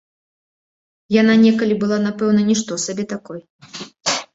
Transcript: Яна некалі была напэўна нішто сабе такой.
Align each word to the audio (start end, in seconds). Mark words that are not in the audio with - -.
Яна 1.21 1.33
некалі 1.45 1.79
была 1.85 1.97
напэўна 2.09 2.41
нішто 2.51 2.83
сабе 2.89 3.03
такой. 3.17 3.41